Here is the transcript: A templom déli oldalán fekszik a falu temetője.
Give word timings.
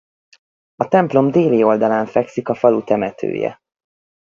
A 0.75 0.87
templom 0.87 1.31
déli 1.31 1.63
oldalán 1.63 2.05
fekszik 2.05 2.49
a 2.49 2.53
falu 2.55 2.83
temetője. 2.83 3.59